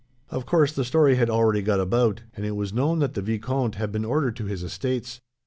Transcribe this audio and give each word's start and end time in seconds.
Of 0.31 0.47
course, 0.47 0.73
the 0.73 0.83
story 0.83 1.13
had 1.17 1.29
already 1.29 1.61
got 1.61 1.79
about, 1.79 2.21
and 2.35 2.43
it 2.43 2.55
was 2.55 2.73
known 2.73 2.97
that 2.97 3.13
the 3.13 3.21
vicomte 3.21 3.75
had 3.75 3.91
been 3.91 4.03
ordered 4.03 4.35
to 4.37 4.45
his 4.45 4.63
estates. 4.63 5.21